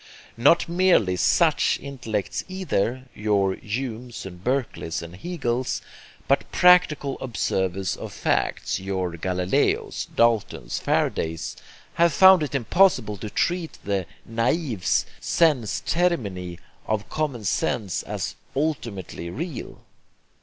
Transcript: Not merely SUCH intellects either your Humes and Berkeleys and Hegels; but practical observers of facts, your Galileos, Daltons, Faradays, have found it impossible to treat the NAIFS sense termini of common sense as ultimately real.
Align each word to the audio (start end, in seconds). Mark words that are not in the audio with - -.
Not 0.35 0.67
merely 0.67 1.15
SUCH 1.15 1.77
intellects 1.79 2.43
either 2.47 3.03
your 3.13 3.53
Humes 3.57 4.25
and 4.25 4.43
Berkeleys 4.43 5.03
and 5.03 5.15
Hegels; 5.15 5.79
but 6.27 6.51
practical 6.51 7.19
observers 7.21 7.95
of 7.95 8.11
facts, 8.11 8.79
your 8.79 9.11
Galileos, 9.15 10.07
Daltons, 10.15 10.79
Faradays, 10.79 11.55
have 11.93 12.13
found 12.13 12.41
it 12.41 12.55
impossible 12.55 13.17
to 13.17 13.29
treat 13.29 13.77
the 13.83 14.07
NAIFS 14.27 15.05
sense 15.19 15.81
termini 15.85 16.57
of 16.87 17.07
common 17.07 17.43
sense 17.45 18.01
as 18.01 18.33
ultimately 18.55 19.29
real. 19.29 19.81